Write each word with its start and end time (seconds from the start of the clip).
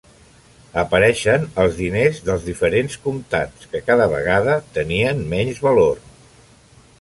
Apareixen 0.83 1.43
els 1.63 1.75
diners 1.81 2.21
dels 2.29 2.47
diferents 2.47 2.97
comtats, 3.03 3.69
que 3.75 3.83
cada 3.91 4.09
vegada 4.15 4.57
tenien 4.79 5.23
menys 5.35 5.61
valor. 5.69 6.03